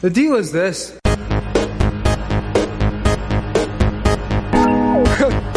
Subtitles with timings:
[0.00, 0.98] The deal is this.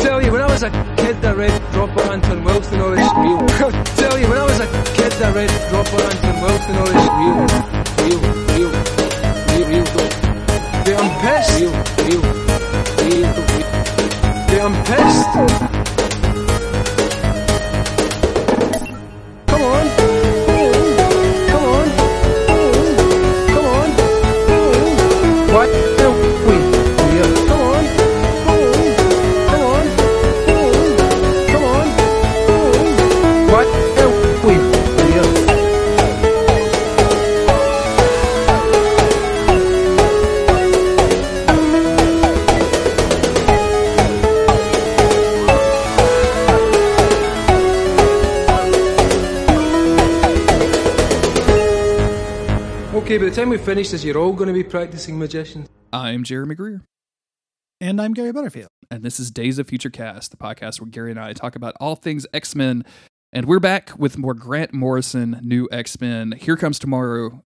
[0.04, 3.40] Tell you, when I was a kid, that read Robert Anton Wilson all this real.
[3.96, 4.68] Tell you, when I was a
[4.98, 7.40] kid, that read Robert Anton Wilson all this real,
[8.04, 8.20] real,
[8.52, 8.72] real,
[9.48, 9.88] real, real.
[10.84, 11.56] Dude, I'm pissed.
[11.62, 11.72] Real,
[12.04, 12.22] real,
[13.00, 13.32] real.
[14.50, 15.83] Dude, I'm pissed.
[53.14, 55.70] Okay, by the time we finish this, you're all going to be practicing magicians.
[55.92, 56.82] I'm Jeremy Greer,
[57.80, 58.70] And I'm Gary Butterfield.
[58.90, 61.76] and this is Days of Future Cast, the podcast where Gary and I talk about
[61.80, 62.84] all things X Men.
[63.32, 66.32] And we're back with more Grant Morrison, new X Men.
[66.32, 67.44] Here comes tomorrow,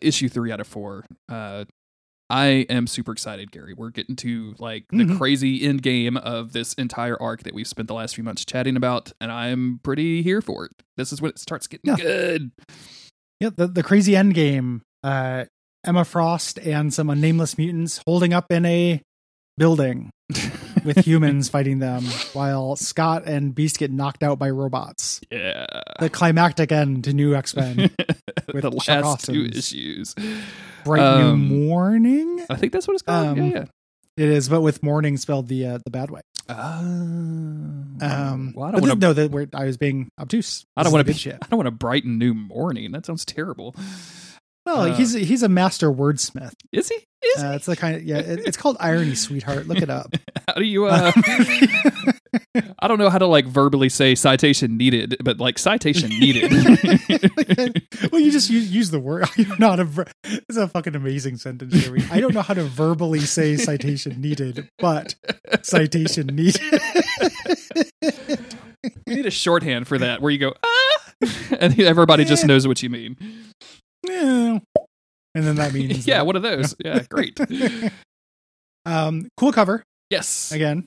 [0.00, 1.04] issue three out of four.
[1.28, 1.66] Uh,
[2.30, 3.74] I am super excited, Gary.
[3.76, 5.18] We're getting to like the Mhm.
[5.18, 8.76] crazy end game of this entire arc that we've spent the last few months chatting
[8.76, 10.72] about, and I'm pretty here for it.
[10.96, 11.96] This is when it starts getting Yeah.
[11.96, 12.52] good.
[13.40, 14.82] Yeah, the, the crazy end game.
[15.02, 15.46] Uh,
[15.84, 19.00] Emma Frost and some unnameless mutants holding up in a
[19.56, 20.10] building
[20.84, 25.20] with humans fighting them while Scott and Beast get knocked out by robots.
[25.30, 25.66] Yeah.
[25.98, 27.90] The climactic end to New X Men.
[28.52, 30.14] With the Chuck last two issues.
[30.84, 32.44] Bright Um, New Morning.
[32.50, 33.26] I think that's what it's called.
[33.28, 33.64] Um, yeah, yeah.
[34.16, 36.20] It is, but with morning spelled the uh, the bad way.
[36.58, 39.06] Um, Um, well, I but don't this, want to.
[39.06, 40.64] no, that we're, I was being obtuse.
[40.76, 41.38] I don't want to good shit.
[41.40, 42.92] I don't want a bright and new morning.
[42.92, 43.74] That sounds terrible.
[44.66, 46.52] Well, uh, he's he's a master wordsmith.
[46.72, 46.96] Is he?
[47.22, 48.18] Is Uh, it's the kind of yeah.
[48.18, 49.66] It, it's called irony, sweetheart.
[49.66, 50.14] Look it up.
[50.48, 50.86] How do you?
[50.86, 51.12] Uh,
[52.78, 56.50] I don't know how to like verbally say citation needed, but like citation needed.
[58.12, 59.24] well, you just use, use the word.
[59.38, 59.84] I don't a.
[59.84, 62.04] Ver- it's a fucking amazing sentence, Jeremy.
[62.10, 65.14] I don't know how to verbally say citation needed, but
[65.62, 66.60] citation needed.
[69.06, 71.26] we need a shorthand for that, where you go ah,
[71.58, 73.16] and everybody just knows what you mean.
[74.06, 74.58] Yeah.
[75.34, 76.74] and then that means yeah, that- one of those.
[76.84, 77.38] Yeah, great.
[78.86, 80.52] um, cool cover Yes.
[80.52, 80.86] again.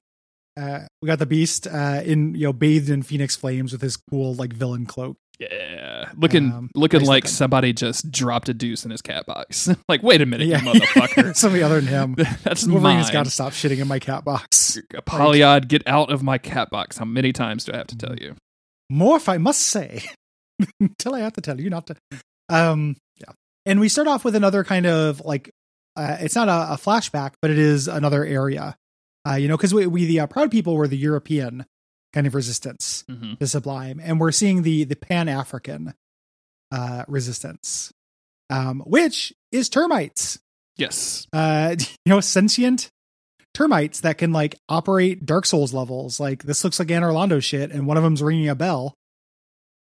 [0.59, 3.97] Uh, we got the beast uh, in you know bathed in phoenix flames with his
[3.97, 5.17] cool like villain cloak.
[5.39, 7.33] Yeah, looking Um, looking nice like looking.
[7.35, 9.67] somebody just dropped a deuce in his cat box.
[9.89, 11.35] like, wait a minute, Yeah, you motherfucker.
[11.35, 12.15] somebody other than him.
[12.43, 14.77] That's Wolverine has got to stop shitting in my cat box.
[14.93, 16.99] Apollyon, get out of my cat box.
[16.99, 18.35] How many times do I have to tell you?
[18.91, 20.03] Morph, I must say,
[20.79, 21.95] until I have to tell you not to.
[22.49, 23.33] Um, yeah.
[23.65, 25.49] And we start off with another kind of like,
[25.95, 28.75] uh, it's not a, a flashback, but it is another area.
[29.27, 31.65] Uh, you know, because we, we the uh, proud people were the European
[32.13, 33.39] kind of resistance Mhm.
[33.39, 35.93] to Sublime, and we're seeing the the Pan African
[36.71, 37.91] uh, resistance,
[38.49, 40.39] um, which is termites.
[40.77, 41.27] Yes.
[41.31, 42.89] Uh, you know, sentient
[43.53, 46.19] termites that can like operate Dark Souls levels.
[46.19, 48.93] Like this looks like Anor Londo shit, and one of them's ringing a bell.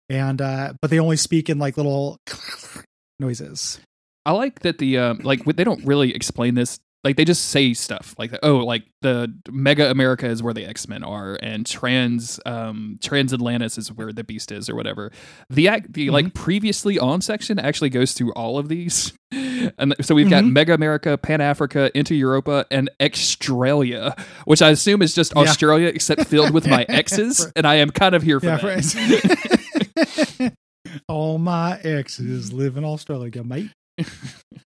[0.07, 2.19] And uh, but they only speak in like little
[3.19, 3.79] noises.
[4.25, 6.79] I like that the um, like they don't really explain this.
[7.05, 10.87] Like they just say stuff like oh like the Mega America is where the X
[10.89, 15.11] Men are and Trans um Trans Atlantis is where the Beast is or whatever.
[15.49, 20.15] The act the like previously on section actually goes through all of these, and so
[20.15, 20.51] we've got Mhm.
[20.53, 24.15] Mega America, Pan Africa, Into Europa, and Australia,
[24.45, 25.43] which I assume is just Yeah.
[25.43, 30.41] Australia except filled with my exes, and I am kind of here for Yeah, that.
[30.41, 30.53] right.
[31.07, 33.69] All my exes live in Australia, mate.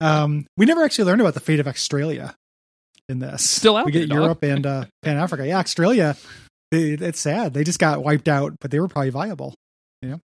[0.03, 2.35] Um, we never actually learned about the fate of Australia
[3.09, 3.49] in this.
[3.49, 4.19] Still out we get there, dog.
[4.19, 5.47] Europe and uh, Pan Africa.
[5.47, 6.17] Yeah, Australia.
[6.73, 7.55] It, it's sad.
[7.55, 9.55] They just got wiped out, but they were probably viable.
[10.01, 10.21] You know.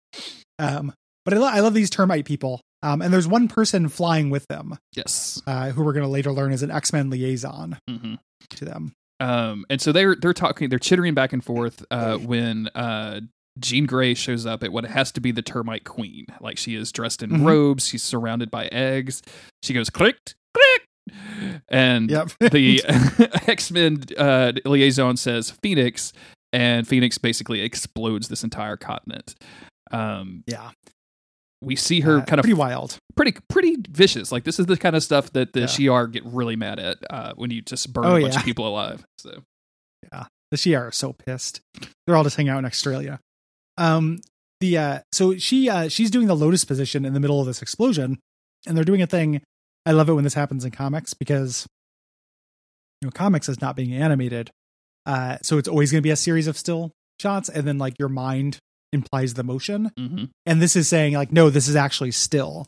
[0.59, 0.93] Um,
[1.25, 2.61] but I, lo- I love these termite people.
[2.83, 5.43] Um, and there's one person flying with them, yes.
[5.47, 8.15] uh, who we're going to later learn is an X Men liaison hmm
[8.51, 8.93] to them.
[9.19, 13.21] Um, and so they're they're talking, they're chittering back and forth uh, when uh,
[13.59, 16.27] Jean Grey shows up at what has to be the termite queen.
[16.41, 17.47] Like she is dressed in Mhm.
[17.47, 19.23] robes, she's surrounded by eggs.
[19.63, 20.19] She goes click
[20.55, 20.83] click,
[21.69, 22.31] and Yep.
[22.53, 22.83] the
[23.47, 26.13] X Men uh, liaison says Phoenix,
[26.53, 29.35] and Phoenix basically explodes this entire continent.
[29.91, 30.71] Um, yeah.
[31.63, 32.99] we see her Uh, kind of pretty wild.
[33.17, 34.31] pretty pretty vicious.
[34.33, 35.67] Like this is the kind of stuff that the Yeah.
[35.67, 38.41] Shi'ar get really mad at uh, when you just burn Oh, a bunch yeah.
[38.41, 39.05] of people alive.
[39.19, 39.43] So
[40.13, 41.61] yeah, The Shi'ar are so pissed.
[42.07, 43.21] They're all just hanging out in Australia.
[43.79, 44.21] Um,
[44.61, 47.63] the uh, so she uh, she's doing the lotus position in the middle of this
[47.63, 48.19] explosion,
[48.67, 49.43] and they're doing a thing
[49.85, 51.67] I love it when this happens in comics because
[53.01, 54.51] you know comics is not being animated,
[55.05, 57.95] uh, so it's always going to be a series of still shots, and then like
[57.99, 58.59] your mind
[58.93, 62.67] implies the motion, hmm and this is saying like no, this is actually still.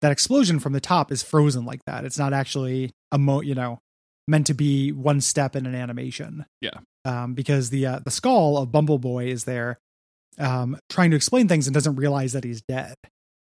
[0.00, 2.04] That explosion from the top is frozen like that.
[2.04, 3.80] It's not actually a mo, you know,
[4.28, 6.46] meant to be one step in an animation.
[6.60, 6.78] Yeah.
[7.04, 9.78] Um, because the uh, the skull of Bumbleboy is there,
[10.38, 12.94] um, trying to explain things and doesn't realize that he's dead.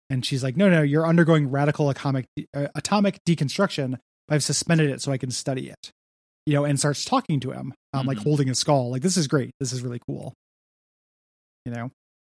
[0.09, 3.99] And she's like, "No, no, you're undergoing radical atomic uh, atomic deconstruction.
[4.29, 5.91] But I've suspended it so I can study it."
[6.47, 8.23] You know, and starts talking to him, um, like Mhm.
[8.23, 8.91] holding his skull.
[8.91, 9.51] Like this is great.
[9.59, 10.33] This is really cool.
[11.65, 11.91] You know,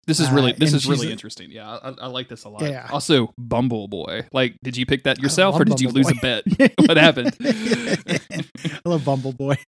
[0.08, 1.52] This is Uh, really this and is really interesting.
[1.52, 2.62] Yeah, I, I like this a lot.
[2.62, 2.88] Yeah.
[2.90, 4.26] Also, Bumble Boy.
[4.32, 6.72] Like, did you pick that yourself, or did you Bumble lose a bet?
[6.88, 7.36] What happened?
[7.40, 9.58] I love Bumbleboy.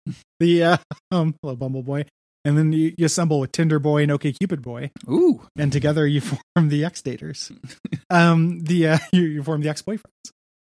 [0.41, 0.77] The uh,
[1.11, 2.05] um, I love Bumbleboy.
[2.45, 6.05] And then you, you assemble with Tinder Boy and OK Cupid Boy, Ooh, and together
[6.05, 7.55] you form the ex daters.
[8.09, 10.01] um, the uh, you, you form the ex boyfriends.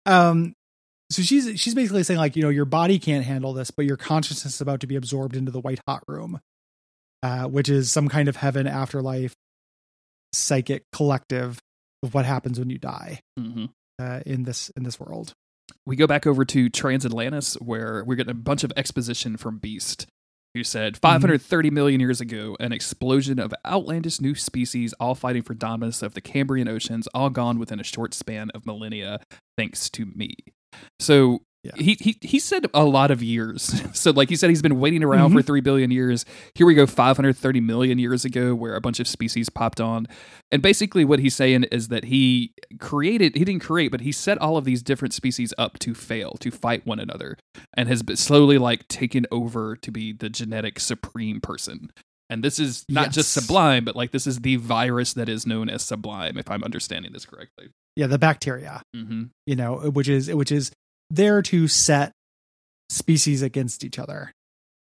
[0.06, 0.54] Um,
[1.12, 3.98] so she's she's basically saying like you know your body can't handle this, but your
[3.98, 6.40] consciousness is about to be absorbed into the white hot room,
[7.24, 9.34] uh, which is some kind of heaven afterlife
[10.34, 11.60] psychic collective
[12.04, 13.66] of what happens when you die hmm
[14.00, 15.34] uh, in this in this world.
[15.86, 20.08] we go back over to Transatlantis, where we're getting a bunch of exposition from Beast,
[20.56, 21.02] who said mm-hmm.
[21.02, 26.16] 530 million years ago, an explosion of outlandish new species, all fighting for dominance of
[26.16, 29.20] the Cambrian oceans, all gone within a short span of millennia,
[29.58, 30.36] thanks to me.
[31.00, 31.44] So.
[31.66, 31.72] Yeah.
[31.78, 33.82] He, he he said a lot of years.
[33.96, 36.26] So like he said he's been waiting around for 3 billion years.
[36.54, 40.06] Here we go 530 million years ago where a bunch of species popped on.
[40.52, 44.38] And basically what he's saying is that he created he didn't create but he set
[44.38, 47.38] all of these different species up to fail, to fight one another
[47.76, 51.90] and has been slowly like taken over to be the genetic supreme person.
[52.30, 55.70] And this is not just sublime but like this is the virus that is known
[55.70, 57.70] as sublime if I'm understanding this correctly.
[57.96, 58.84] Yeah, the bacteria.
[58.96, 59.30] Mhm.
[59.48, 60.72] you know, which is which is
[61.10, 62.12] there to set
[62.90, 64.32] species against each other,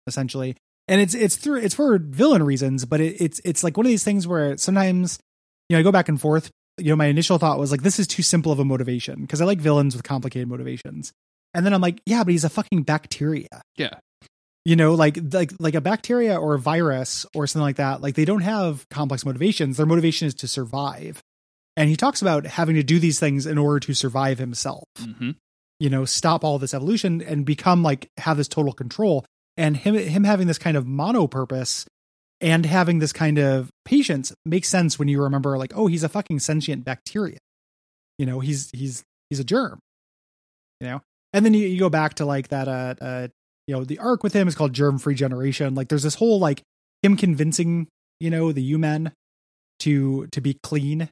[0.07, 0.55] essentially.
[0.87, 3.89] And it's it's through it's for villain reasons, but it, it's it's like one of
[3.91, 5.19] these things where sometimes
[5.69, 6.49] you know I go back and forth.
[6.79, 9.41] You know, my initial thought was like this is too simple of a motivation because
[9.41, 11.11] I like villains with complicated motivations,
[11.53, 13.49] and then I'm like, yeah, but he's a fucking bacteria.
[13.77, 13.99] Yeah.
[14.65, 18.01] You know, like like like a bacteria or a virus or something like that.
[18.01, 19.77] Like they don't have complex motivations.
[19.77, 21.21] Their motivation is to survive.
[21.77, 25.35] And he talks about having to do these things in order to survive himself Mhm.
[25.79, 29.25] You know stop all this evolution and become like have this total control.
[29.57, 31.85] And him him having this kind of mono purpose
[32.41, 36.09] and having this kind of patience makes sense when you remember like oh he's a
[36.09, 37.37] fucking sentient bacteria.
[38.17, 39.79] You know he's he's he's a germ.
[40.79, 41.01] You know?
[41.33, 43.27] And then you, you go back to like that uh uh
[43.67, 45.75] you know the arc with him is called germ free generation.
[45.75, 46.63] Like there's this whole like
[47.03, 47.87] him convincing
[48.19, 49.11] you know the human
[49.79, 51.09] to to be clean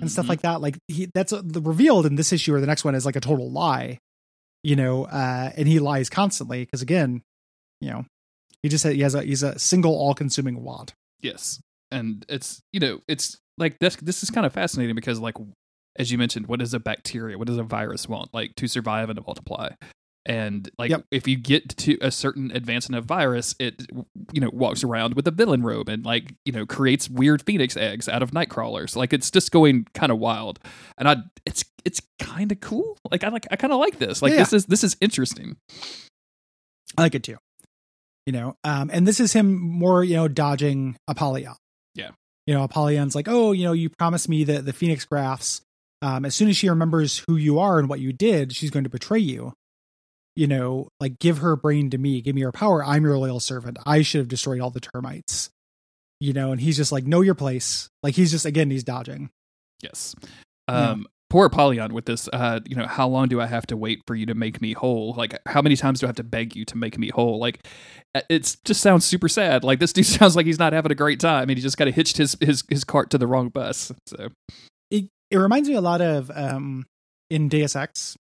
[0.00, 0.28] and stuff Mhm.
[0.30, 0.60] like that.
[0.60, 3.16] Like he that's uh, the revealed in this issue or the next one is like
[3.16, 3.98] a total lie,
[4.62, 5.04] you know.
[5.04, 7.22] Uh, and he lies constantly because again,
[7.80, 8.06] you know,
[8.62, 10.94] he just he has a he's a single all consuming want.
[11.20, 11.60] Yes.
[11.90, 15.34] And it's you know, it's like this this is kind of fascinating because like
[15.98, 18.32] as you mentioned, what does a bacteria, what does a virus want?
[18.32, 19.70] Like to survive and to multiply.
[20.24, 21.04] And like Yep.
[21.10, 23.86] if you get to a certain advancement of virus, it
[24.32, 27.76] you know walks around with a villain robe and like you know creates weird phoenix
[27.76, 28.94] eggs out of night crawlers.
[28.94, 30.60] Like it's just going kind of wild,
[30.96, 32.96] and I it's it's kind of cool.
[33.10, 34.22] Like I like I kind of like this.
[34.22, 34.38] Like Yeah.
[34.38, 35.56] this is this is interesting.
[36.96, 37.38] I like it too.
[38.26, 41.56] You know, um, and this is him more, you know, dodging Apollyon.
[41.96, 42.10] Yeah.
[42.46, 45.62] You know, Apollyon's like, oh, you know, you promised me the the Phoenix graphs.
[46.00, 48.84] Um, as soon as she remembers who you are and what you did, she's going
[48.84, 49.52] to betray you.
[50.34, 52.84] You know, like give her brain to me, give me her power.
[52.84, 53.78] I'm your loyal servant.
[53.84, 55.50] I should have destroyed all the termites.
[56.20, 57.88] You know, and he's just like, know your place.
[58.02, 59.30] Like he's just again, he's dodging.
[59.82, 60.14] Yes.
[60.68, 60.90] Yeah.
[60.90, 62.28] Um, poor Apollyon with this.
[62.32, 64.74] Uh, you know, how long do I have to wait for you to make me
[64.74, 65.14] whole?
[65.14, 67.38] Like, how many times do I have to beg you to make me whole?
[67.38, 67.66] Like,
[68.28, 69.64] it just sounds super sad.
[69.64, 71.88] Like this dude sounds like he's not having a great time, and he just kind
[71.88, 73.90] of hitched his his his cart to the wrong bus.
[74.06, 74.28] So
[74.90, 76.86] It it reminds me a lot of um
[77.30, 78.16] in Deus Ex.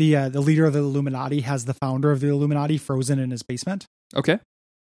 [0.00, 3.30] The uh, the leader of the Illuminati has the founder of the Illuminati frozen in
[3.30, 3.84] his basement.
[4.16, 4.38] okay,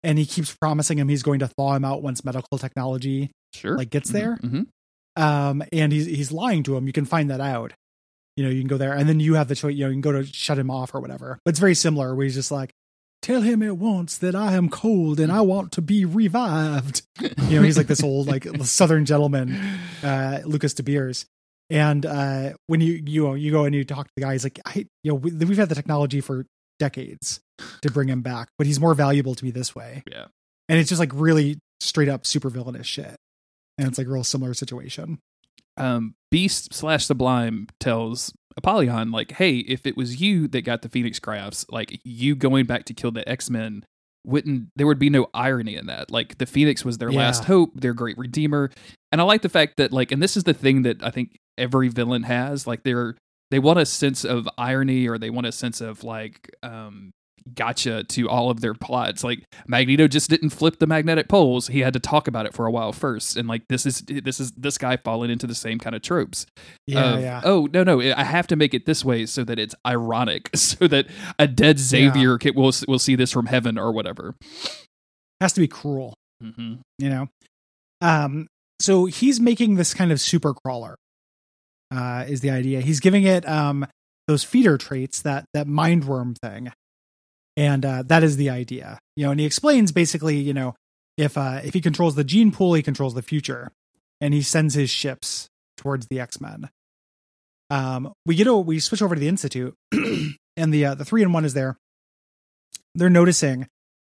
[0.03, 3.77] and he keeps promising him he's going to thaw him out once medical technology sure.
[3.79, 4.35] like gets there.
[4.37, 4.63] hmm
[5.15, 6.89] Um, and he's he's lying to him.
[6.89, 7.73] You can find that out.
[8.37, 9.77] You know, you can go there, and then you have the choice.
[9.77, 11.39] You know, you can go to shut him off or whatever.
[11.45, 12.13] But it's very similar.
[12.17, 12.73] Where he's just like,
[13.23, 17.03] "Tell him at once that I am cold and I want to be revived."
[17.49, 19.55] You know, he's like this old like Southern gentleman,
[20.03, 21.27] uh, Lucius DeBeers.
[21.75, 24.61] And uh, when you you you go and you talk to the guy, he's like,
[24.65, 26.47] I you know we, we've had the technology for
[26.79, 27.41] decades
[27.83, 30.27] to bring him back, but he's more valuable to me this way Yeah.
[30.69, 33.17] and it's just like really straight up super villainous shit
[33.79, 35.19] and it's like a real similar situation
[35.77, 40.89] Um, Beast slash Sublime tells Apollyon, like, hey, if it was you that got the
[40.89, 43.85] Phoenix Crafts, like you going back to kill the X Men
[44.27, 46.11] wouldn't there would be no irony in that.
[46.11, 47.19] Like the Phoenix was their Yeah.
[47.19, 48.71] last hope, their great redeemer.
[49.13, 51.37] And I like the fact that like and this is the thing that I think
[51.59, 53.17] every villain has, like they're
[53.51, 57.11] they want a sense of irony or they want a sense of like um
[57.55, 59.23] gotcha to all of their plots.
[59.23, 61.67] Like Magneto just didn't flip the magnetic poles.
[61.69, 63.37] He had to talk about it for a while first.
[63.37, 66.47] And like this is this is this guy falling into the same kind of tropes.
[66.87, 67.41] Yeah, of, yeah.
[67.45, 68.01] Oh no, no!
[68.01, 71.07] I have to make it this way so that it's ironic, so that
[71.39, 74.35] a dead Xavier can, will will see this from heaven or whatever.
[75.41, 76.77] Has to be cruel, Mm-hmm.
[76.99, 77.29] you know.
[78.01, 78.47] Um,
[78.81, 80.97] so he's making this kind of super crawler.
[81.91, 82.81] Uh, is the idea?
[82.81, 83.87] He's giving it um
[84.27, 86.73] those feeder traits that that mind worm thing,
[87.57, 88.99] and uh, that is the idea.
[89.17, 90.75] You know, and he explains basically, you know,
[91.17, 93.71] if uh if he controls the gene pool, he controls the future,
[94.21, 96.71] and he sends his ships towards the X Men.
[97.71, 101.23] Um, we get o- we switch over to the Institute, and the uh, the three
[101.23, 101.77] and one is there.
[102.95, 103.69] They're noticing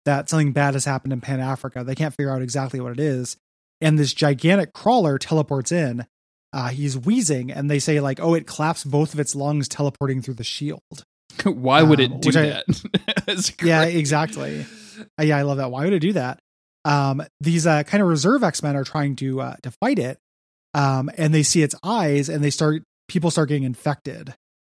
[0.06, 1.84] that something bad has happened in Pan Africa.
[1.84, 3.36] They can't figure out exactly what it is,
[3.80, 6.06] and this gigantic crawler teleports in.
[6.52, 10.20] Uh, he's wheezing, and they say like, "Oh, it claps both of its lungs, teleporting
[10.22, 10.80] through the shield."
[11.44, 13.54] Why would Um, it do I- that?
[13.64, 14.66] Yeah, exactly.
[15.18, 15.70] Uh, yeah, I love that.
[15.70, 16.40] Why would it do that?
[16.84, 20.18] Um, these uh, kind of reserve X Men are trying to uh, to fight it,
[20.74, 24.34] um, and they see its eyes, and they start people start getting infected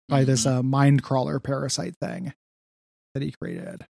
[0.09, 0.59] by this Mhm.
[0.59, 2.33] uh, mind crawler parasite thing
[3.15, 3.87] that he created.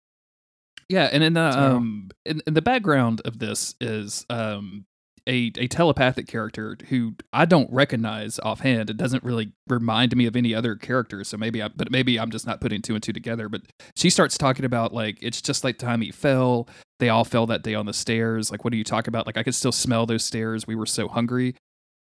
[0.89, 4.85] Yeah, and in the So- um in, in the background of this is um
[5.27, 8.89] a a telepathic character who I don't recognize offhand.
[8.89, 12.31] It doesn't really remind me of any other character, so maybe I but maybe I'm
[12.31, 13.49] just not putting two and two together.
[13.49, 13.61] But
[13.95, 16.67] she starts talking about like it's just like the time he fell.
[16.99, 18.51] They all fell that day on the stairs.
[18.51, 19.25] Like, what do you talk about?
[19.25, 20.65] Like, I could still smell those stairs.
[20.65, 21.55] We were so hungry.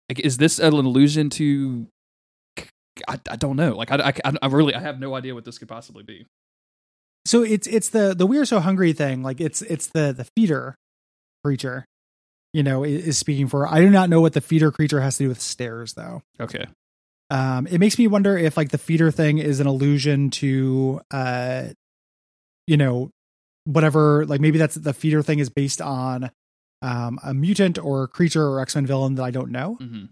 [0.09, 1.87] Like, is this an allusion to?
[3.07, 3.77] I, I don't know.
[3.77, 6.25] Like, I, I, I really I have no idea what this could possibly be.
[7.25, 9.21] So it's it's the the we're so hungry thing.
[9.21, 10.75] Like it's it's the the feeder
[11.43, 11.85] creature,
[12.53, 13.67] you know, is speaking for.
[13.67, 16.21] I do not know what the feeder creature has to do with stairs, though.
[16.39, 16.65] Okay.
[17.29, 21.65] Um, it makes me wonder if like the feeder thing is an allusion to, uh,
[22.65, 23.11] you know,
[23.65, 24.25] whatever.
[24.25, 26.31] Like maybe that's the feeder thing is based on
[26.81, 29.75] um a mutant or a creature or X Men villain that I don't know.
[29.75, 30.05] hmm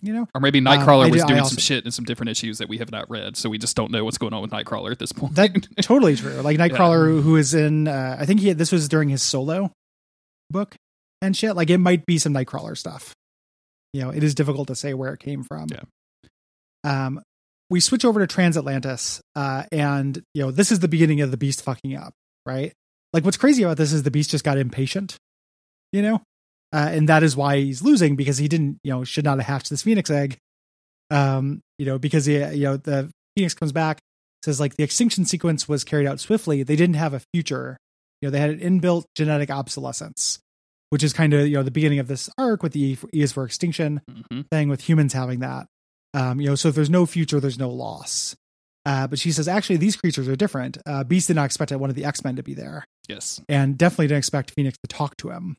[0.00, 2.04] You know, Or maybe Um, Nightcrawler I was do- doing also- some shit in some
[2.06, 4.40] different issues that we have not read, so we just don't know what's going on
[4.40, 5.34] with Nightcrawler at this point.
[5.34, 5.50] that
[5.82, 6.34] totally true.
[6.40, 9.70] Like Nightcrawler, who is in, uh, I think he this was during his solo
[10.50, 10.76] book
[11.24, 11.56] and shit.
[11.56, 13.14] Like it might be some Nightcrawler stuff.
[13.92, 15.68] You know, it is difficult to say where it came from.
[15.70, 15.84] Yeah.
[16.84, 17.20] Um,
[17.70, 21.36] we switch over to Transatlantis, uh, and you know this is the beginning of the
[21.36, 22.12] Beast fucking up,
[22.44, 22.72] right?
[23.12, 25.16] Like what's crazy about this is the Beast just got impatient,
[25.92, 26.16] you know,
[26.72, 29.46] uh, and that is why he's losing because he didn't, you know, should not have
[29.46, 30.36] hatched this Phoenix egg.
[31.10, 34.00] Um, you know, because he, you know, the Phoenix comes back
[34.44, 36.62] says like the extinction sequence was carried out swiftly.
[36.62, 37.78] They didn't have a future.
[38.20, 40.38] You know, they had an inbuilt genetic obsolescence,
[40.94, 43.08] which is kind of you know the beginning of this arc with the E for-
[43.12, 45.66] E is for extinction hmm thing with humans having that.
[46.14, 48.36] Um, you know, so if there's no future, there's no loss.
[48.86, 50.78] Uh, but she says actually these creatures are different.
[50.86, 53.40] Uh, Beast did not expect one of the X Men to be there, Yes.
[53.48, 55.56] and definitely didn't expect Phoenix to talk to him.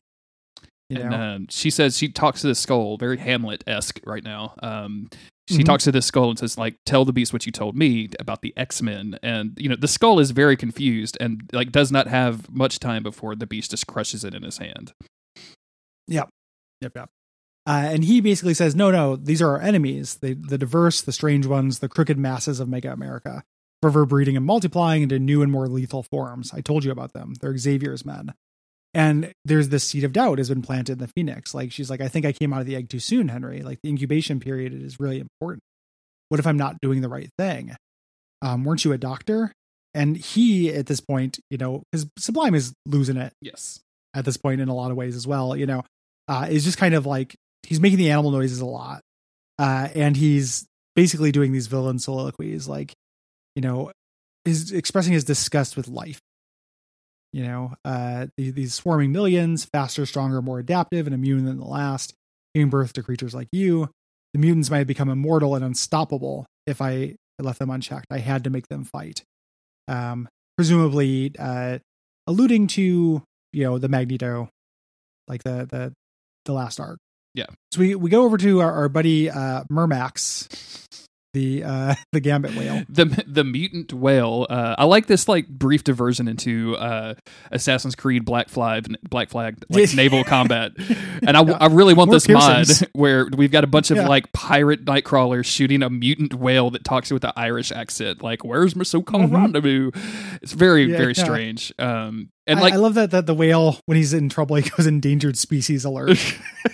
[0.88, 4.22] You and know, um, she says she talks to the skull, very Hamlet esque right
[4.24, 4.54] now.
[4.62, 5.10] Um,
[5.48, 5.64] she Mhm.
[5.66, 8.40] talks to this skull and says, like, tell the beast what you told me about
[8.40, 9.18] the X Men.
[9.22, 13.02] And, you know, the skull is very confused and, like, does not have much time
[13.02, 14.92] before the beast just crushes it in his hand.
[16.08, 16.28] Yep,
[16.80, 16.92] yep.
[16.94, 17.08] Yep.
[17.68, 20.18] Uh, and he basically says, no, no, these are our enemies.
[20.22, 23.42] The the diverse, the strange ones, the crooked masses of Mega America,
[23.82, 26.52] forever breeding and multiplying into new and more lethal forms.
[26.54, 27.34] I told you about them.
[27.40, 28.34] They're Xavier's men.
[28.94, 31.54] And there's this seed of doubt has been planted in the Phoenix.
[31.54, 33.62] Like she's like, I think I came out of the egg too soon, Henry.
[33.62, 35.62] Like the incubation period is really important.
[36.28, 37.76] What if I'm not doing the right thing?
[38.42, 39.52] Um, weren't you a doctor?
[39.92, 43.80] And he, at this point, you know, because Sublime is losing it Yes.
[44.14, 45.56] at this point in a lot of ways as well.
[45.56, 45.82] You know,
[46.28, 49.02] uh, is just kind of like he's making the animal noises a lot,
[49.58, 52.94] uh, and he's basically doing these villain soliloquies, like
[53.54, 53.90] you know,
[54.44, 56.20] is expressing his disgust with life.
[57.32, 62.14] You know, uh, these, swarming millions, faster, stronger, more adaptive, and immune than the last,
[62.54, 63.90] giving birth to creatures like you.
[64.32, 68.06] The mutants might become immortal and unstoppable if I left them unchecked.
[68.10, 69.22] I had to make them fight.
[69.88, 71.78] Um, presumably, uh,
[72.26, 74.48] alluding to you know the Magneto,
[75.28, 75.92] like the the
[76.46, 76.98] the last arc.
[77.34, 77.46] Yeah.
[77.72, 80.86] So we we go over to our, our buddy uh Mermax,
[81.36, 82.82] the uh the gambit whale.
[82.88, 84.46] the the mutant whale.
[84.48, 87.14] Uh, I like this like brief diversion into uh,
[87.52, 90.72] Assassin's Creed Black Flag Black Flag like naval combat,
[91.22, 91.58] and I, Yeah.
[91.60, 94.08] I really want More this mod where we've got a bunch of Yeah.
[94.08, 98.22] like pirate nightcrawlers shooting a mutant whale that talks with an Irish accent.
[98.22, 99.34] Like, where's my so-called Mhm.
[99.34, 99.90] rendezvous?
[100.42, 101.72] It's very Yeah, very strange.
[101.78, 104.68] Um, and I, like I love that that the whale when he's in trouble he
[104.70, 106.10] goes endangered species alert.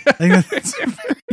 [0.07, 0.75] I think that's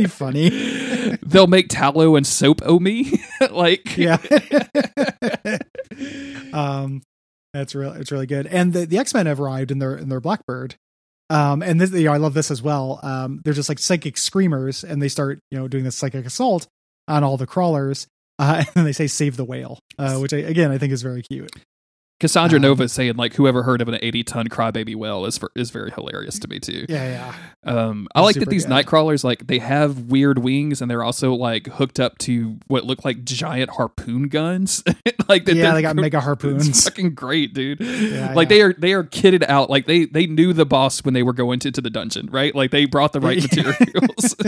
[0.06, 1.16] very funny.
[1.22, 4.16] they'll make tallow and soap o me like Yeah.
[6.52, 7.02] um
[7.52, 8.46] that's really it's really good.
[8.46, 10.74] And the, the X-Men have arrived in their in their Blackbird.
[11.28, 13.00] Um and this you know, I love this as well.
[13.02, 16.66] Um they're just like psychic screamers and they start, you know, doing this psychic assault
[17.08, 18.06] on all the crawlers.
[18.38, 21.02] Uh, and then they say save the whale, uh, which I, again I think is
[21.02, 21.50] very cute.
[22.20, 25.50] Cassandra Um, Nova saying like whoever heard of an 80 ton crybaby whale is for,
[25.56, 26.84] is very hilarious to me too.
[26.88, 27.34] Yeah,
[27.64, 27.72] yeah.
[27.72, 28.72] Um, I like that these good.
[28.72, 33.04] nightcrawlers like they have weird wings and they're also like hooked up to what look
[33.04, 34.84] like giant harpoon guns.
[35.28, 36.84] like that yeah, they're- got mega harpoons.
[36.84, 37.80] fucking great, dude.
[37.80, 38.56] Yeah, like yeah.
[38.56, 39.70] they are they are kitted out.
[39.70, 42.54] Like they they knew the boss when they were going into the dungeon, right?
[42.54, 44.36] Like they brought the right materials.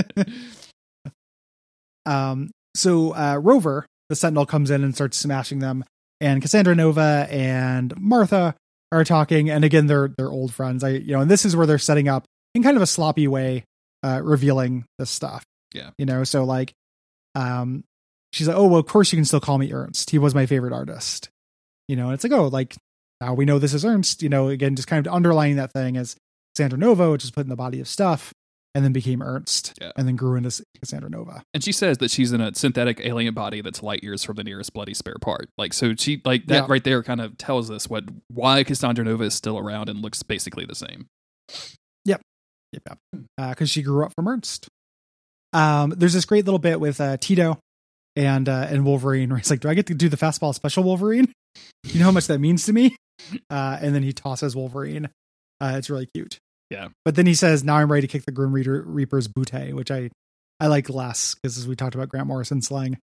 [2.06, 5.84] Um, so uh, Rover, the Sentinel, comes in and starts smashing them,
[6.22, 8.54] and Cassandra Nova and Martha
[8.92, 10.84] are talking, and again they're they're old friends.
[10.84, 12.24] I you know, and this is where they're setting up
[12.54, 13.64] in kind of a sloppy way,
[14.02, 15.44] uh, revealing this stuff.
[15.74, 15.90] Yeah.
[15.98, 16.74] you know, so like,
[17.34, 17.82] um,
[18.32, 20.10] she's like, oh well, of course you can still call me Ernst.
[20.10, 21.28] He was my favorite artist.
[21.88, 22.76] You know, and it's like, oh, like
[23.20, 24.22] now we know this is Ernst.
[24.22, 26.14] You know, again, just kind of underlining that thing as
[26.54, 28.32] Cassandra Nova, which is put in the body of stuff.
[28.74, 29.92] And then became Ernst, Yeah.
[29.96, 31.42] and then grew into Cassandra Nova.
[31.52, 34.44] and she says that she's in a synthetic alien body that's light years from the
[34.44, 35.50] nearest bloody spare part.
[35.58, 36.66] Like so she like that Yeah.
[36.68, 40.22] right there kind of tells us what why Cassandra Nova is still around and looks
[40.22, 41.06] basically the same.
[42.06, 42.22] Yep,
[42.72, 42.98] yep.
[43.36, 44.68] Because she grew up from Ernst.
[45.52, 47.58] Um, there's this great little bit with uh, Tito
[48.16, 50.82] and uh, and Wolverine where he's like, "Do I get to do the fastball special
[50.84, 51.30] Wolverine?
[51.84, 52.96] You know how much that means to me."
[53.50, 55.10] Uh, and then he tosses Wolverine.
[55.60, 56.38] Uh, it's really cute.
[56.72, 56.88] Yeah.
[57.04, 59.90] But then he says, "Now I'm ready to kick the Grim Reader Reaper's bootay," which
[59.90, 60.10] I
[60.58, 62.98] I like less because as we talked about Grant Morrison slang,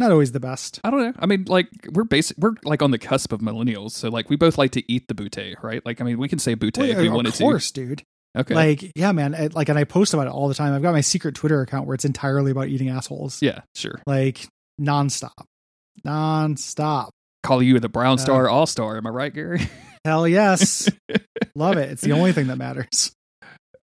[0.00, 0.80] not always the best.
[0.82, 1.12] I don't know.
[1.18, 2.38] I mean, like we're basic.
[2.38, 5.14] We're like on the cusp of millennials, so like we both like to eat the
[5.14, 5.84] bootay, right?
[5.84, 8.02] Like I mean, we can say bootay Well, if we wanted to, of course, dude.
[8.36, 8.54] Okay.
[8.54, 9.32] Like, yeah, man.
[9.32, 10.72] It, like, and I post about it all the time.
[10.74, 13.40] I've got my secret Twitter account where it's entirely about eating assholes.
[13.40, 14.00] yeah, sure.
[14.08, 14.48] like
[14.80, 15.44] nonstop,
[16.04, 17.10] nonstop.
[17.44, 18.96] Call you the Uh, Brown Star All Star.
[18.96, 19.68] Am I right, Gary?
[20.04, 20.88] Hell yes,
[21.54, 21.90] love it.
[21.90, 23.12] It's the only thing that matters.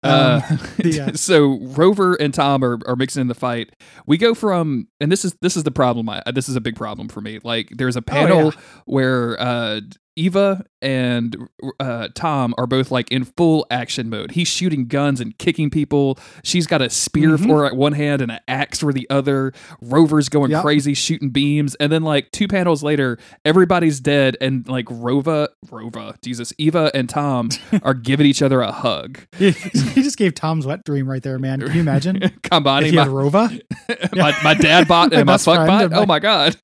[0.04, 1.12] Uh, Um, yeah.
[1.14, 3.70] so Rover and Tom are, are mixing in the fight.
[4.06, 6.08] We go from, and this is this is the problem.
[6.08, 7.38] I, this is a big problem for me.
[7.42, 8.60] Like, there's a panel Oh, yeah.
[8.84, 9.80] where uh,
[10.16, 11.36] Eva and
[11.80, 14.32] uh, Tom are both like in full action mode.
[14.32, 16.18] He's shooting guns and kicking people.
[16.42, 17.46] She's got a spear Mhm.
[17.46, 19.52] for one hand and an axe for the other.
[19.80, 20.62] Rover's going Yep.
[20.62, 26.20] crazy shooting beams, and then like two panels later, everybody's dead, and like Rova, Rova,
[26.22, 27.48] Jesus, Eva and Tom
[27.82, 29.18] are giving each other a hug.
[29.38, 29.52] he
[29.94, 31.60] just gave Tom's wet dream right there, man.
[31.60, 32.20] Can you imagine?
[32.42, 33.60] combining my, Rova.
[34.16, 35.84] my my dad bot My and my best fuck bot.
[35.84, 36.56] and Oh my- my god!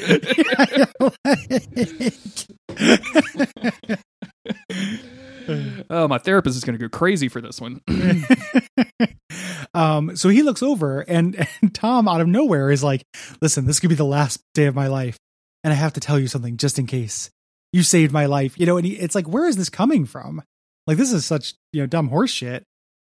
[5.90, 7.80] Oh, my therapist is going to go crazy for this one.
[9.74, 13.04] um, so he looks over, and, and Tom, out of nowhere, is like,
[13.40, 15.18] "Listen, this could be the last day of my life,
[15.64, 17.30] and I have to tell you something just in case.
[17.72, 20.42] You saved my life, you know." And he, it's like, where is this coming from?
[20.86, 22.64] Like, this is such you know dumb horse shit.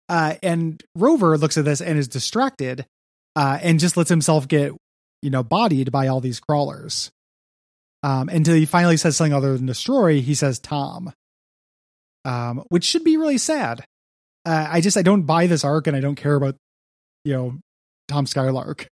[0.08, 2.86] Uh, and Rover looks at this and is distracted,
[3.36, 4.72] uh, and just lets himself get
[5.22, 7.10] you know bodied by all these crawlers.
[8.04, 10.20] Um, until he finally says something other than destroy.
[10.20, 11.12] He says Tom,
[12.24, 13.84] um, which should be really sad
[14.44, 16.56] uh, I just I don't buy this arc, and I don't care about
[17.24, 17.58] you know
[18.08, 18.88] Tom Skylark.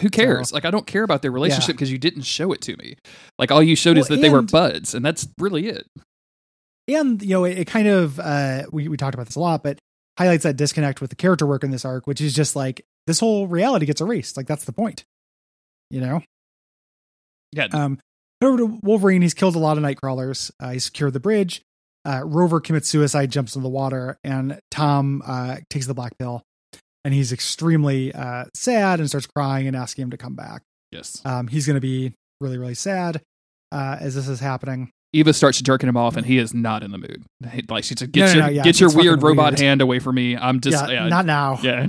[0.00, 0.52] Who cares?
[0.52, 2.96] Like, I don't care about their relationship because you didn't show it to me.
[3.38, 5.86] Like, all you showed is Well, that they were buds, and that's really it.
[6.88, 9.62] And you know it, it kind of uh, we we talked about this a lot,
[9.62, 9.78] but
[10.18, 13.20] highlights that disconnect with the character work in this arc, which is just like this
[13.20, 14.36] whole reality gets erased.
[14.36, 15.04] Like that's the point,
[15.90, 16.22] you know.
[17.52, 17.66] Yeah.
[17.72, 17.98] Um,
[18.42, 20.50] over to Wolverine, he's killed a lot of Nightcrawlers.
[20.60, 21.62] Uh, he's secured the bridge.
[22.06, 26.42] Uh, Rover commits suicide, jumps into the water, and Tom uh, takes the black pill,
[27.04, 30.62] and he's extremely uh, sad and starts crying and asking him to come back.
[30.90, 31.20] yes.
[31.26, 33.20] Um, he's going to be really, really sad
[33.70, 34.90] uh, as this is happening.
[35.12, 37.24] Eva starts jerking him off, and he is not in the mood.
[37.68, 39.60] Like, she's like, get No, no, your no, yeah, get your weird robot weird.
[39.60, 40.36] hand away from me.
[40.36, 41.88] I'm just yeah, yeah, not now, yeah.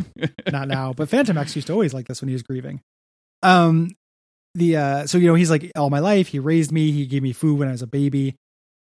[0.51, 0.91] not now.
[0.91, 2.81] But Phantom X used to always like this when he was grieving.
[3.43, 3.91] Um,
[4.55, 7.23] the uh, so you know he's like all my life he raised me, he gave
[7.23, 8.35] me food when I was a baby.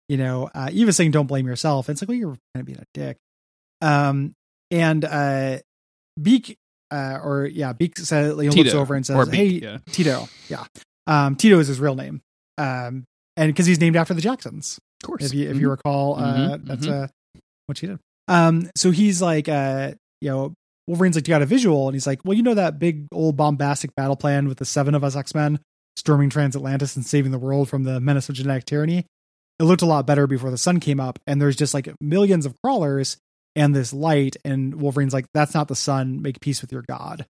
[0.10, 1.90] You know, uh, Eva saying don't blame yourself.
[1.90, 3.18] It's like well you're kind of being a dick.
[3.82, 4.34] Um,
[4.72, 5.60] and uh,
[6.22, 6.58] Beak
[6.92, 9.78] uh, or yeah, Beak says he looks over and says, Beak, "Hey, yeah.
[9.92, 10.66] Tito, yeah,
[11.06, 12.22] um, Tito is his real name,
[12.58, 13.04] um,
[13.36, 15.26] and because he's named after the Jacksons, Of course.
[15.26, 17.04] if you if you recall, uh, Mhm, that's mhm.
[17.04, 17.08] uh,
[17.66, 18.00] what she did.
[18.30, 20.54] Um, so he's like, uh, you know,
[20.88, 23.36] Wolverine's like, you got a visual, and he's like, well, you know that big old
[23.36, 25.60] bombastic battle plan with the seven of us X Men
[25.96, 29.06] storming Transatlantis and saving the world from the menace of genetic tyranny.
[29.60, 32.46] It looked a lot better before the sun came up, and there's just like millions
[32.46, 33.18] of crawlers
[33.56, 36.22] and this light, and Wolverine's like, that's not the sun.
[36.22, 37.26] Make peace with your god.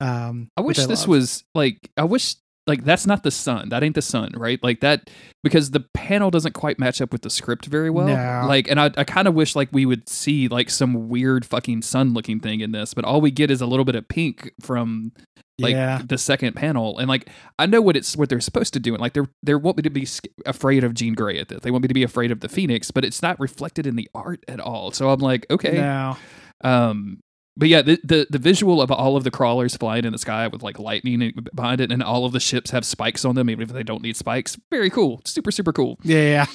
[0.00, 2.34] Um, I wish which this was like I wish
[2.66, 3.70] like that's not the sun.
[3.70, 4.62] That ain't the sun, right?
[4.62, 5.10] Like that
[5.42, 8.06] because the panel doesn't quite match up with the script very well.
[8.06, 8.46] No.
[8.46, 11.82] Like and I I kind of wish like we would see like some weird fucking
[11.82, 14.52] sun looking thing in this, but all we get is a little bit of pink
[14.60, 15.12] from
[15.58, 18.80] like yeah, the second panel and like I know what it's what they're supposed to
[18.80, 20.06] do and like they're they want me to be
[20.46, 21.60] afraid of Jean Grey at this.
[21.60, 24.08] They want me to be afraid of the Phoenix, but it's not reflected in the
[24.14, 24.92] art at all.
[24.92, 25.72] So I'm like, okay.
[25.72, 26.16] no,
[26.62, 27.20] Um,
[27.56, 30.46] but yeah, the, the the visual of all of the crawlers flying in the sky
[30.48, 33.68] with like lightning behind it, and all of the ships have spikes on them, even
[33.68, 34.58] if they don't need spikes.
[34.70, 35.98] Very cool, super super cool.
[36.02, 36.46] yeah,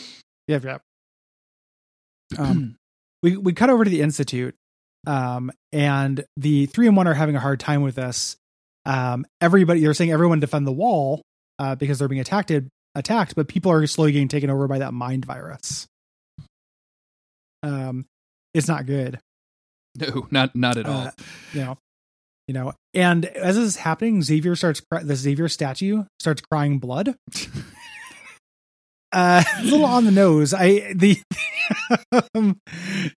[0.47, 0.77] yeah, yeah.
[2.33, 2.39] yeah.
[2.39, 2.75] Um,
[3.23, 4.55] we we cut over to the institute
[5.05, 8.35] um and the three and one are having a hard time with this
[8.85, 11.21] um everybody they're saying everyone defend the wall
[11.59, 12.51] uh because they're being attacked
[12.95, 15.87] attacked but people are slowly getting taken over by that mind virus
[17.63, 18.05] um
[18.53, 19.19] it's not good
[19.97, 21.07] no, not not at all.
[21.07, 21.11] uh,
[21.53, 21.77] you know
[22.47, 26.79] you know and as this is happening xavier starts cry- the xavier statue starts crying
[26.79, 27.15] blood.
[29.13, 30.53] Uh a little on the nose.
[30.53, 31.17] I the
[32.35, 32.59] um,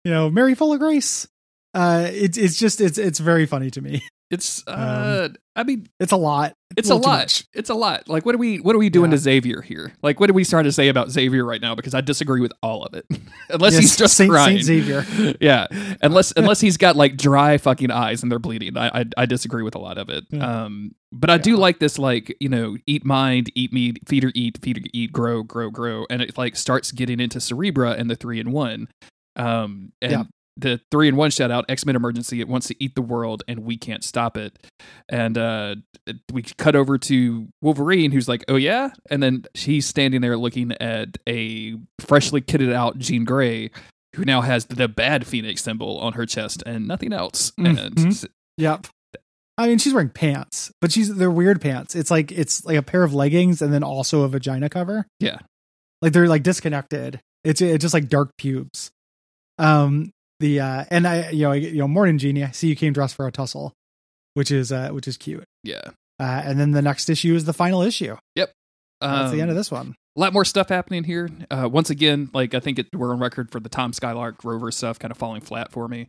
[0.05, 1.27] you know mary full of grace.
[1.73, 6.12] Uh it's it's just it's it's very funny to me It's uh, I mean, it's
[6.12, 7.43] a lot it's a, little lot.
[7.55, 8.09] It's a lot.
[8.09, 9.17] Like, what are we what are we doing Yeah.
[9.17, 9.95] to Xavier here?
[10.03, 11.75] Like, what are we starting to say about Xavier right now?
[11.75, 13.07] Because I disagree with all of it,
[13.51, 14.61] unless Yes, he's just Saint, crying.
[14.62, 15.67] Saint xavier yeah,
[16.03, 18.77] unless unless he's got like dry fucking eyes and they're bleeding.
[18.77, 20.25] I I, I disagree with a lot of it.
[20.31, 20.64] Yeah.
[20.64, 24.33] Um, but I do like this like you know eat mind, eat meat, feed or
[24.35, 28.11] eat, feed or eat, grow, grow, grow, and it like starts getting into Cerebra and
[28.11, 28.88] the three in one.
[29.37, 30.23] Um, and Yeah.
[30.59, 32.40] The three in one shout out X Men Emergency.
[32.40, 34.59] It wants to eat the world and we can't stop it.
[35.09, 35.77] And uh,
[36.33, 40.73] we cut over to Wolverine, who's like, "Oh yeah," and then he's standing there looking
[40.81, 43.71] at a freshly kitted out Jean Grey
[44.16, 47.53] who now has the bad Phoenix symbol on her chest and nothing else.
[47.59, 48.27] And Mhm.
[48.57, 48.87] Yep.
[49.59, 51.94] I mean, she's wearing pants, but she's they're weird pants.
[51.94, 55.07] It's like it's like a pair of leggings and then also a vagina cover.
[55.21, 55.38] Yeah.
[56.01, 57.21] like they're like disconnected.
[57.44, 58.90] It's it's just like dark pubes.
[59.59, 62.77] Um, the uh, and I you know I, you know morning genie I see you
[62.77, 63.72] came dressed for a tussle,
[64.35, 65.44] which is uh which is cute.
[65.64, 65.83] yeah,
[66.20, 68.16] Uh, and then the next issue is the final issue.
[68.37, 68.53] Yep
[69.01, 69.94] um, that's the end of Um, this one.
[70.16, 71.29] A lot more stuff happening here.
[71.51, 74.72] Uh, once again, like I think it, we're on record for the Tom Skylark Rover
[74.72, 76.09] stuff kind of falling flat for me.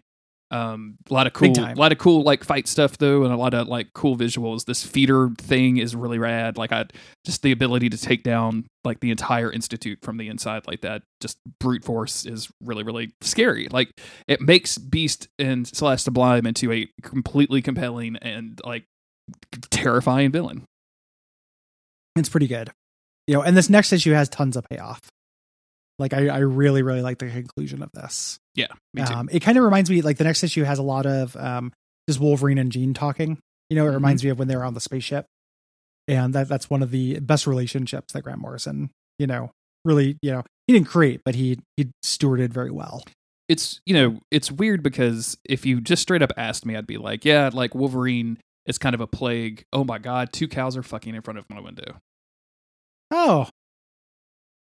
[0.52, 3.38] Um, a lot of cool, a lot of cool like fight stuff though, and a
[3.38, 4.66] lot of like cool visuals.
[4.66, 6.58] This feeder thing is really rad.
[6.58, 6.86] Like I
[7.24, 11.04] just the ability to take down like the entire institute from the inside like that,
[11.22, 13.68] just brute force is really really scary.
[13.70, 13.92] Like
[14.28, 18.86] it makes Beast and Celeste Sublime into a completely compelling and like
[19.70, 20.64] terrifying villain.
[22.16, 22.72] It's pretty good.
[23.28, 25.00] You know, and this next issue has tons of payoff.
[26.00, 28.40] Like I, I really, really like the conclusion of this.
[28.56, 29.14] Yeah, me too.
[29.14, 31.74] Um, it kind of reminds me like the next issue has a lot of um,
[32.08, 33.38] just Wolverine and Jean talking.
[33.70, 33.96] You know, it Mhm.
[33.96, 35.26] reminds me of when they were on the spaceship,
[36.08, 39.52] and that that's one of the best relationships that Grant Morrison, you know,
[39.86, 43.04] really, you know, he didn't create, but he he stewarded very well.
[43.50, 46.98] it's you know it's weird because if you just straight up asked me i'd be
[46.98, 50.84] like yeah like wolverine is kind of a plague oh my god two cows are
[50.84, 51.98] fucking in front of my window
[53.12, 53.48] Oh,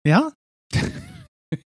[0.04, 0.30] yeah,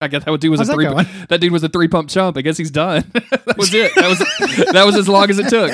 [0.01, 1.07] i guess that dude was how's a that three going?
[1.29, 4.09] that dude was a three pump chump i guess he's done that was it that
[4.09, 4.19] was
[4.73, 5.71] that was as long as it took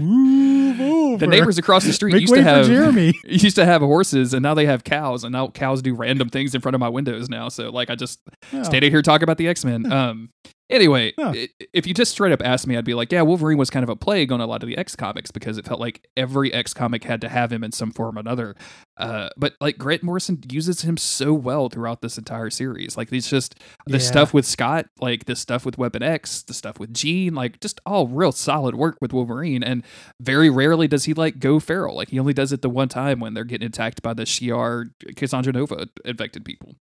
[0.00, 1.18] Move over.
[1.18, 3.14] the neighbors across the street Make used to have Jeremy.
[3.24, 6.54] used to have horses and now they have cows and now cows do random things
[6.54, 8.20] in front of my windows now so like i just
[8.52, 8.62] Oh.
[8.62, 9.90] stayed here talking about the X-Men.
[9.90, 10.28] Um
[10.70, 11.30] anyway, Yeah.
[11.34, 13.82] i- if you just straight up asked me, I'd be like, yeah, Wolverine was kind
[13.84, 16.52] of a plague on a lot of the X comics because it felt like every
[16.52, 18.54] X comic had to have him in some form or another.
[18.96, 22.96] Uh but like Grant Morrison uses him so well throughout this entire series.
[22.96, 23.98] Like it's just the Yeah.
[23.98, 27.80] stuff with Scott, like the stuff with Weapon X, the stuff with Jean, like just
[27.84, 29.62] all real solid work with Wolverine.
[29.64, 29.82] And
[30.20, 31.96] very rarely does he like go feral.
[31.96, 34.90] Like he only does it the one time when they're getting attacked by the Shi'ar
[35.16, 36.76] Cassandra Nova infected people.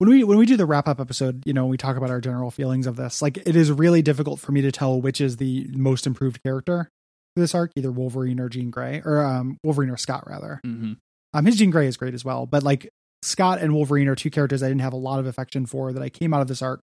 [0.00, 2.22] When we when we do the wrap up episode, you know, we talk about our
[2.22, 3.20] general feelings of this.
[3.20, 6.88] Like, it is really difficult for me to tell which is the most improved character
[7.34, 10.58] for this arc, either Wolverine or Jean Grey, or um, Wolverine or Scott rather.
[10.64, 10.94] Mm-hmm.
[11.34, 12.88] Um, his Jean Grey is great as well, but like
[13.20, 16.02] Scott and Wolverine are two characters I didn't have a lot of affection for that
[16.02, 16.80] I came out of this arc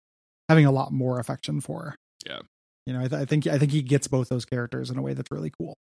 [0.49, 1.95] having a lot more affection for.
[2.27, 2.39] Yeah.
[2.87, 5.03] You know, I, th- I think I think he gets both those characters in a
[5.03, 5.75] way that's really cool.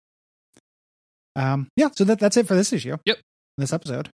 [1.37, 1.91] Um, yeah.
[1.95, 2.97] So that that's it for this issue.
[3.05, 3.19] Yep.
[3.59, 4.09] This episode.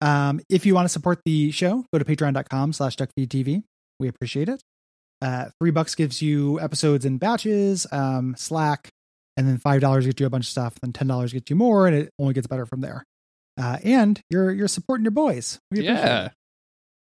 [0.00, 3.62] Um, if you want to support the show, go to patreon.com slash duckfeedtv.
[3.98, 4.62] We appreciate it.
[5.22, 8.90] Uh, three bucks gives you episodes in batches, um, Slack,
[9.38, 10.74] and then five dollars gets you a bunch of stuff.
[10.82, 13.02] Then ten dollars gets you more, and it only gets better from there.
[13.58, 15.58] Uh, and you're you're supporting your boys.
[15.70, 16.26] We Yeah.
[16.26, 16.32] it.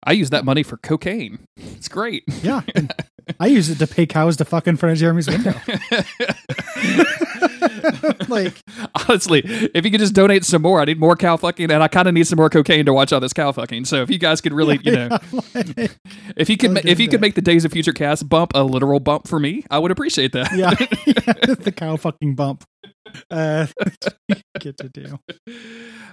[0.04, 1.40] I use that money for cocaine.
[1.58, 2.24] It's great.
[2.42, 2.62] yeah.
[3.40, 5.54] I use it to pay cows to fuck in front of Jeremy's window.
[8.30, 8.62] like,
[9.08, 11.88] Honestly, if you could just donate some more, I need more cow fucking, and I
[11.88, 13.86] kind of need some more cocaine to watch all this cow fucking.
[13.86, 15.18] So if you guys could really, you know,
[15.54, 15.88] yeah,
[16.38, 18.64] if you could, ma- if you could make the Days of Future Cast bump a
[18.64, 20.52] literal bump for me, I would appreciate that.
[20.56, 20.74] yeah,
[21.56, 22.64] the cow fucking bump.
[23.32, 23.66] Uh,
[24.60, 25.18] get to do.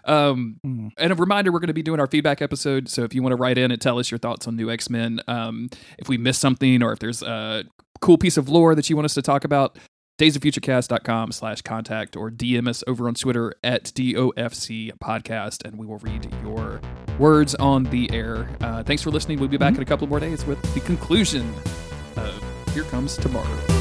[0.05, 0.89] Um, Hmm.
[0.99, 2.89] and a reminder, we're going to be doing our feedback episode.
[2.89, 4.89] So if you want to write in and tell us your thoughts on New X
[4.89, 7.65] Men, um, if we missed something or if there's a
[8.01, 9.77] cool piece of lore that you want us to talk about,
[10.19, 15.99] daysoffuturecast.com slash contact or DM us over on Twitter at DOFC podcast and we will
[15.99, 16.81] read your
[17.19, 18.49] words on the air.
[18.61, 19.39] Uh, thanks for listening.
[19.39, 21.53] We'll be back in a couple more days with the conclusion
[22.17, 23.76] of Here Comes Tomorrow.